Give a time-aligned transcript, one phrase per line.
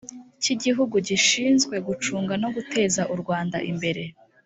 [0.41, 4.03] cy Igihugu gishinzwe gucunga no guteza u Rwanda imbere